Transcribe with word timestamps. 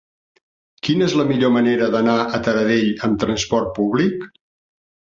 Quina 0.87 1.05
és 1.07 1.13
la 1.19 1.25
millor 1.33 1.53
manera 1.59 1.91
d'anar 1.97 2.17
a 2.23 2.41
Taradell 2.49 2.91
amb 3.11 3.23
trasport 3.27 3.73
públic? 3.81 4.29